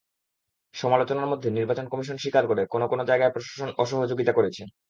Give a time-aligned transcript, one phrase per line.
[0.75, 4.61] সমালোচনার মধ্যে নির্বাচন কমিশন স্বীকার করে, কোনো কোনো জায়গায় প্রশাসন অসহযোগিতা করেছে।